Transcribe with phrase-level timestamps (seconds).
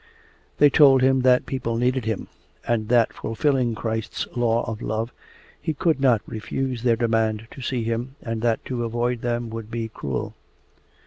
[0.57, 2.27] They told him that people needed him,
[2.67, 5.13] and that fulfilling Christ's law of love
[5.61, 9.69] he could not refuse their demand to see him, and that to avoid them would
[9.69, 10.33] be cruel.